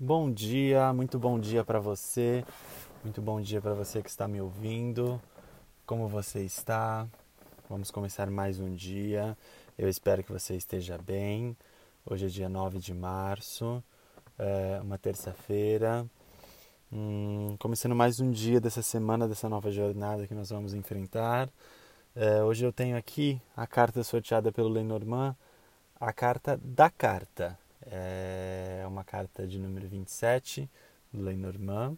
Bom 0.00 0.28
dia, 0.28 0.92
muito 0.92 1.20
bom 1.20 1.38
dia 1.38 1.64
para 1.64 1.78
você, 1.78 2.44
muito 3.04 3.22
bom 3.22 3.40
dia 3.40 3.60
para 3.60 3.74
você 3.74 4.02
que 4.02 4.10
está 4.10 4.26
me 4.26 4.40
ouvindo. 4.40 5.22
Como 5.86 6.08
você 6.08 6.40
está? 6.40 7.06
Vamos 7.70 7.92
começar 7.92 8.28
mais 8.28 8.58
um 8.58 8.74
dia. 8.74 9.38
Eu 9.78 9.88
espero 9.88 10.24
que 10.24 10.32
você 10.32 10.56
esteja 10.56 10.98
bem. 10.98 11.56
Hoje 12.04 12.26
é 12.26 12.28
dia 12.28 12.48
9 12.48 12.80
de 12.80 12.92
março, 12.92 13.80
é 14.36 14.80
uma 14.82 14.98
terça-feira. 14.98 16.04
Hum, 16.92 17.54
começando 17.60 17.94
mais 17.94 18.18
um 18.18 18.32
dia 18.32 18.60
dessa 18.60 18.82
semana, 18.82 19.28
dessa 19.28 19.48
nova 19.48 19.70
jornada 19.70 20.26
que 20.26 20.34
nós 20.34 20.50
vamos 20.50 20.74
enfrentar. 20.74 21.48
É, 22.16 22.42
hoje 22.42 22.66
eu 22.66 22.72
tenho 22.72 22.96
aqui 22.96 23.40
a 23.56 23.64
carta 23.64 24.02
sorteada 24.02 24.50
pelo 24.50 24.70
Lenormand, 24.70 25.36
a 26.00 26.12
carta 26.12 26.58
da 26.64 26.90
carta. 26.90 27.56
É 27.86 28.43
carta 29.04 29.46
de 29.46 29.58
número 29.58 29.86
27 29.88 30.68
do 31.12 31.22
Lenormand. 31.22 31.96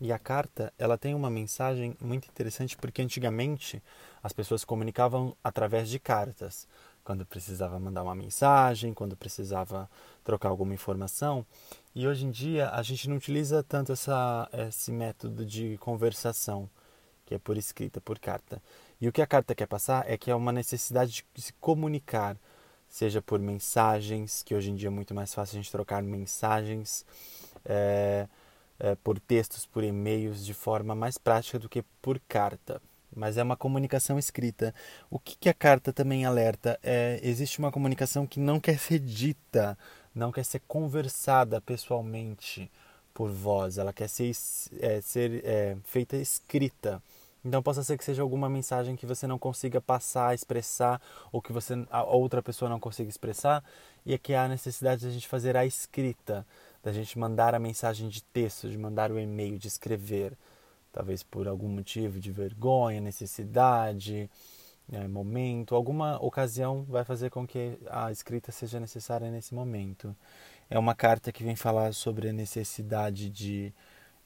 E 0.00 0.12
a 0.12 0.18
carta, 0.18 0.72
ela 0.78 0.98
tem 0.98 1.14
uma 1.14 1.30
mensagem 1.30 1.96
muito 2.00 2.28
interessante 2.28 2.76
porque 2.76 3.00
antigamente 3.00 3.82
as 4.22 4.32
pessoas 4.32 4.64
comunicavam 4.64 5.34
através 5.42 5.88
de 5.88 5.98
cartas, 5.98 6.68
quando 7.02 7.24
precisava 7.24 7.78
mandar 7.78 8.02
uma 8.02 8.14
mensagem, 8.14 8.92
quando 8.92 9.16
precisava 9.16 9.88
trocar 10.22 10.48
alguma 10.48 10.74
informação. 10.74 11.46
E 11.94 12.06
hoje 12.06 12.26
em 12.26 12.30
dia 12.30 12.68
a 12.70 12.82
gente 12.82 13.08
não 13.08 13.16
utiliza 13.16 13.62
tanto 13.62 13.92
essa, 13.92 14.48
esse 14.52 14.92
método 14.92 15.46
de 15.46 15.78
conversação, 15.78 16.68
que 17.24 17.34
é 17.34 17.38
por 17.38 17.56
escrita, 17.56 18.00
por 18.00 18.18
carta. 18.18 18.60
E 19.00 19.08
o 19.08 19.12
que 19.12 19.22
a 19.22 19.26
carta 19.26 19.54
quer 19.54 19.66
passar 19.66 20.04
é 20.10 20.18
que 20.18 20.30
é 20.30 20.34
uma 20.34 20.52
necessidade 20.52 21.24
de 21.32 21.42
se 21.42 21.52
comunicar, 21.54 22.36
seja 22.96 23.20
por 23.20 23.38
mensagens, 23.38 24.42
que 24.42 24.54
hoje 24.54 24.70
em 24.70 24.74
dia 24.74 24.88
é 24.88 24.90
muito 24.90 25.14
mais 25.14 25.34
fácil 25.34 25.58
a 25.58 25.62
gente 25.62 25.70
trocar 25.70 26.02
mensagens, 26.02 27.04
é, 27.62 28.26
é, 28.80 28.94
por 28.94 29.20
textos, 29.20 29.66
por 29.66 29.84
e-mails, 29.84 30.46
de 30.46 30.54
forma 30.54 30.94
mais 30.94 31.18
prática 31.18 31.58
do 31.58 31.68
que 31.68 31.84
por 32.00 32.18
carta. 32.26 32.80
Mas 33.14 33.36
é 33.36 33.42
uma 33.42 33.54
comunicação 33.56 34.18
escrita. 34.18 34.74
O 35.10 35.18
que, 35.18 35.36
que 35.36 35.50
a 35.50 35.52
carta 35.52 35.92
também 35.92 36.24
alerta? 36.24 36.80
É, 36.82 37.20
existe 37.22 37.58
uma 37.58 37.70
comunicação 37.70 38.26
que 38.26 38.40
não 38.40 38.58
quer 38.58 38.78
ser 38.78 38.98
dita, 38.98 39.76
não 40.14 40.32
quer 40.32 40.46
ser 40.46 40.62
conversada 40.66 41.60
pessoalmente 41.60 42.70
por 43.12 43.30
voz, 43.30 43.76
ela 43.76 43.92
quer 43.92 44.08
ser, 44.08 44.32
é, 44.80 45.02
ser 45.02 45.42
feita 45.84 46.16
escrita. 46.16 47.02
Então 47.46 47.62
possa 47.62 47.84
ser 47.84 47.96
que 47.96 48.04
seja 48.04 48.22
alguma 48.22 48.48
mensagem 48.48 48.96
que 48.96 49.06
você 49.06 49.24
não 49.24 49.38
consiga 49.38 49.80
passar, 49.80 50.34
expressar, 50.34 51.00
ou 51.30 51.40
que 51.40 51.52
você 51.52 51.74
a 51.90 52.02
outra 52.02 52.42
pessoa 52.42 52.68
não 52.68 52.80
consiga 52.80 53.08
expressar, 53.08 53.62
e 54.04 54.12
é 54.12 54.18
que 54.18 54.34
há 54.34 54.46
a 54.46 54.48
necessidade 54.48 55.02
de 55.02 55.06
a 55.06 55.10
gente 55.12 55.28
fazer 55.28 55.56
a 55.56 55.64
escrita, 55.64 56.44
da 56.82 56.92
gente 56.92 57.16
mandar 57.16 57.54
a 57.54 57.60
mensagem 57.60 58.08
de 58.08 58.20
texto, 58.20 58.68
de 58.68 58.76
mandar 58.76 59.12
o 59.12 59.18
e-mail, 59.18 59.60
de 59.60 59.68
escrever, 59.68 60.36
talvez 60.92 61.22
por 61.22 61.46
algum 61.46 61.68
motivo 61.68 62.18
de 62.18 62.32
vergonha, 62.32 63.00
necessidade, 63.00 64.28
é, 64.90 65.06
momento, 65.06 65.76
alguma 65.76 66.20
ocasião 66.20 66.84
vai 66.88 67.04
fazer 67.04 67.30
com 67.30 67.46
que 67.46 67.78
a 67.88 68.10
escrita 68.10 68.50
seja 68.50 68.80
necessária 68.80 69.30
nesse 69.30 69.54
momento. 69.54 70.16
É 70.68 70.76
uma 70.76 70.96
carta 70.96 71.30
que 71.30 71.44
vem 71.44 71.54
falar 71.54 71.94
sobre 71.94 72.28
a 72.28 72.32
necessidade 72.32 73.30
de 73.30 73.72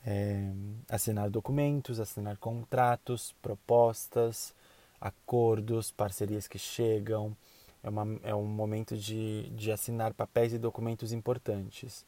é, 0.07 0.51
assinar 0.89 1.31
documentos, 1.31 2.01
assinar 2.01 2.37
contratos, 2.39 3.35
propostas, 3.43 4.55
acordos, 5.01 5.91
parcerias 5.91 6.47
que 6.49 6.59
chegam. 6.59 7.37
É, 7.83 7.89
uma, 7.89 8.21
é 8.23 8.35
um 8.35 8.45
momento 8.45 8.97
de, 8.97 9.49
de 9.51 9.73
assinar 9.73 10.13
papéis 10.15 10.53
e 10.53 10.59
documentos 10.59 11.13
importantes. 11.13 12.05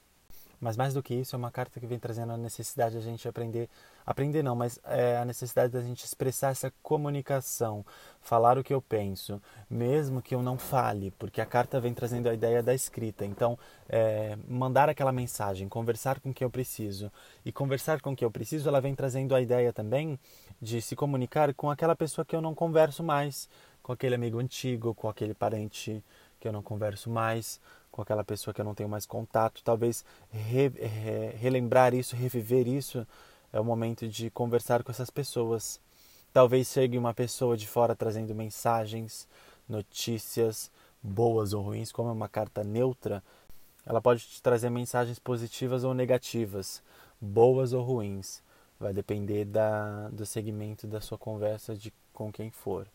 Mas 0.62 0.76
mais 0.76 0.94
do 0.94 1.02
que 1.02 1.12
isso, 1.12 1.34
é 1.34 1.38
uma 1.38 1.50
carta 1.50 1.80
que 1.80 1.86
vem 1.88 1.98
trazendo 1.98 2.32
a 2.32 2.36
necessidade 2.36 2.92
de 2.92 2.98
a 2.98 3.00
gente 3.00 3.26
aprender, 3.26 3.68
aprender 4.06 4.44
não, 4.44 4.54
mas 4.54 4.78
é 4.84 5.16
a 5.16 5.24
necessidade 5.24 5.72
da 5.72 5.80
gente 5.80 6.04
expressar 6.04 6.52
essa 6.52 6.72
comunicação, 6.84 7.84
falar 8.20 8.56
o 8.56 8.62
que 8.62 8.72
eu 8.72 8.80
penso, 8.80 9.42
mesmo 9.68 10.22
que 10.22 10.36
eu 10.36 10.40
não 10.40 10.56
fale, 10.56 11.10
porque 11.18 11.40
a 11.40 11.46
carta 11.46 11.80
vem 11.80 11.92
trazendo 11.92 12.28
a 12.28 12.34
ideia 12.34 12.62
da 12.62 12.72
escrita. 12.72 13.26
Então, 13.26 13.58
é, 13.88 14.38
mandar 14.48 14.88
aquela 14.88 15.10
mensagem, 15.10 15.68
conversar 15.68 16.20
com 16.20 16.32
quem 16.32 16.44
eu 16.44 16.50
preciso. 16.50 17.10
E 17.44 17.50
conversar 17.50 18.00
com 18.00 18.14
quem 18.14 18.24
eu 18.24 18.30
preciso, 18.30 18.68
ela 18.68 18.80
vem 18.80 18.94
trazendo 18.94 19.34
a 19.34 19.40
ideia 19.40 19.72
também 19.72 20.16
de 20.60 20.80
se 20.80 20.94
comunicar 20.94 21.52
com 21.54 21.72
aquela 21.72 21.96
pessoa 21.96 22.24
que 22.24 22.36
eu 22.36 22.40
não 22.40 22.54
converso 22.54 23.02
mais, 23.02 23.48
com 23.82 23.92
aquele 23.92 24.14
amigo 24.14 24.38
antigo, 24.38 24.94
com 24.94 25.08
aquele 25.08 25.34
parente 25.34 26.04
que 26.38 26.46
eu 26.46 26.52
não 26.52 26.62
converso 26.62 27.08
mais, 27.10 27.60
com 27.92 28.02
aquela 28.02 28.24
pessoa 28.24 28.52
que 28.52 28.60
eu 28.60 28.64
não 28.64 28.74
tenho 28.74 28.88
mais 28.88 29.06
contato. 29.06 29.62
Talvez 29.62 30.04
re, 30.32 30.68
re, 30.68 31.36
relembrar 31.38 31.94
isso, 31.94 32.16
reviver 32.16 32.66
isso, 32.66 33.06
é 33.52 33.60
o 33.60 33.64
momento 33.64 34.08
de 34.08 34.30
conversar 34.30 34.82
com 34.82 34.90
essas 34.90 35.10
pessoas. 35.10 35.78
Talvez 36.32 36.66
chegue 36.68 36.98
uma 36.98 37.14
pessoa 37.14 37.56
de 37.56 37.68
fora 37.68 37.94
trazendo 37.94 38.34
mensagens, 38.34 39.28
notícias, 39.68 40.70
boas 41.02 41.52
ou 41.52 41.62
ruins, 41.62 41.92
como 41.92 42.08
é 42.08 42.12
uma 42.12 42.28
carta 42.28 42.64
neutra, 42.64 43.22
ela 43.84 44.00
pode 44.00 44.24
te 44.24 44.40
trazer 44.40 44.70
mensagens 44.70 45.18
positivas 45.18 45.82
ou 45.84 45.92
negativas, 45.92 46.82
boas 47.20 47.72
ou 47.72 47.82
ruins. 47.82 48.42
Vai 48.78 48.92
depender 48.92 49.44
da, 49.44 50.08
do 50.08 50.24
segmento 50.24 50.86
da 50.86 51.00
sua 51.00 51.18
conversa 51.18 51.74
de 51.74 51.92
com 52.12 52.32
quem 52.32 52.50
for. 52.50 52.86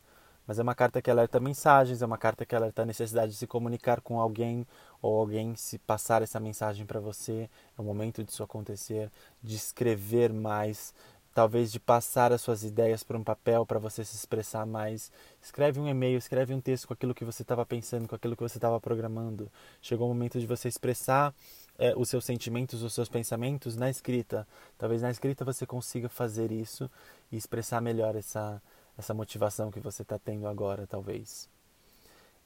Mas 0.47 0.58
é 0.58 0.63
uma 0.63 0.74
carta 0.74 1.02
que 1.02 1.12
alerta 1.12 1.40
mensagens, 1.40 2.02
é 2.02 2.06
uma 2.06 2.18
carta 2.18 2.46
que 2.46 2.56
alerta 2.56 2.84
a 2.84 2.85
necessidade 2.85 3.34
de 3.34 3.38
se 3.38 3.46
comunicar 3.46 4.00
com 4.00 4.19
alguém 4.19 4.66
ou 5.02 5.19
alguém 5.19 5.56
se 5.56 5.78
passar 5.78 6.22
essa 6.22 6.40
mensagem 6.40 6.85
para 6.85 7.02
você. 7.02 7.50
É 7.78 7.81
o 7.81 7.84
momento 7.84 8.24
disso 8.24 8.41
acontecer, 8.41 9.12
de 9.44 9.56
escrever 9.58 10.31
mais, 10.31 10.94
talvez 11.34 11.72
de 11.72 11.80
passar 11.80 12.31
as 12.31 12.41
suas 12.41 12.63
ideias 12.63 13.03
para 13.03 13.18
um 13.18 13.24
papel 13.24 13.66
para 13.66 13.78
você 13.78 14.06
se 14.06 14.16
expressar 14.16 14.66
mais. 14.66 15.12
Escreve 15.41 15.80
um 15.80 15.88
e-mail, 15.88 16.18
escreve 16.18 16.53
um 16.53 16.62
texto 16.62 16.88
com 16.88 16.94
aquilo 16.94 17.14
que 17.14 17.25
você 17.25 17.41
estava 17.41 17.66
pensando, 17.66 18.08
com 18.08 18.16
aquilo 18.16 18.35
que 18.35 18.41
você 18.41 18.58
estava 18.58 18.79
programando. 18.79 19.52
Chegou 19.81 20.09
o 20.09 20.14
momento 20.14 20.40
de 20.40 20.47
você 20.47 20.69
expressar 20.69 21.35
é, 21.78 21.94
os 21.96 22.09
seus 22.09 22.25
sentimentos, 22.25 22.81
os 22.81 22.94
seus 22.94 23.09
pensamentos 23.09 23.75
na 23.75 23.90
escrita. 23.90 24.47
Talvez 24.78 25.02
na 25.02 25.12
escrita 25.12 25.46
você 25.46 25.66
consiga 25.66 26.09
fazer 26.09 26.52
isso 26.52 26.90
e 27.31 27.38
expressar 27.38 27.81
melhor 27.81 28.16
essa 28.16 28.62
essa 28.97 29.13
motivação 29.13 29.72
que 29.72 29.80
você 29.80 30.02
está 30.02 30.18
tendo 30.18 30.47
agora, 30.47 30.88
talvez. 30.88 31.50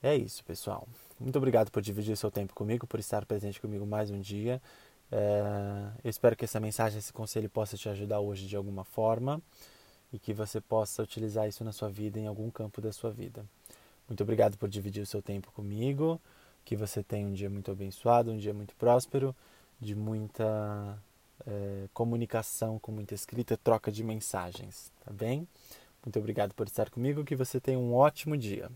É 0.03 0.15
isso, 0.15 0.43
pessoal. 0.43 0.87
Muito 1.19 1.37
obrigado 1.37 1.71
por 1.71 1.81
dividir 1.81 2.17
seu 2.17 2.31
tempo 2.31 2.53
comigo, 2.53 2.87
por 2.87 2.99
estar 2.99 3.25
presente 3.25 3.61
comigo 3.61 3.85
mais 3.85 4.09
um 4.09 4.19
dia. 4.19 4.61
É, 5.11 5.91
eu 6.03 6.09
espero 6.09 6.35
que 6.35 6.45
essa 6.45 6.59
mensagem, 6.59 6.97
esse 6.97 7.13
conselho 7.13 7.49
possa 7.49 7.77
te 7.77 7.87
ajudar 7.87 8.19
hoje 8.19 8.47
de 8.47 8.55
alguma 8.55 8.83
forma 8.83 9.41
e 10.11 10.17
que 10.17 10.33
você 10.33 10.59
possa 10.59 11.03
utilizar 11.03 11.47
isso 11.47 11.63
na 11.63 11.71
sua 11.71 11.89
vida, 11.89 12.19
em 12.19 12.27
algum 12.27 12.49
campo 12.49 12.81
da 12.81 12.91
sua 12.91 13.11
vida. 13.11 13.45
Muito 14.07 14.23
obrigado 14.23 14.57
por 14.57 14.67
dividir 14.67 15.01
o 15.01 15.05
seu 15.05 15.21
tempo 15.21 15.51
comigo. 15.51 16.19
Que 16.65 16.75
você 16.75 17.01
tenha 17.01 17.27
um 17.27 17.33
dia 17.33 17.49
muito 17.49 17.71
abençoado, 17.71 18.31
um 18.31 18.37
dia 18.37 18.53
muito 18.53 18.75
próspero, 18.75 19.35
de 19.79 19.95
muita 19.95 20.97
é, 21.45 21.87
comunicação, 21.93 22.77
com 22.77 22.91
muita 22.91 23.15
escrita, 23.15 23.57
troca 23.57 23.91
de 23.91 24.03
mensagens, 24.03 24.91
tá 25.03 25.11
bem? 25.11 25.47
Muito 26.03 26.19
obrigado 26.19 26.53
por 26.53 26.67
estar 26.67 26.89
comigo. 26.89 27.23
Que 27.23 27.35
você 27.35 27.59
tenha 27.59 27.79
um 27.79 27.93
ótimo 27.93 28.37
dia. 28.37 28.69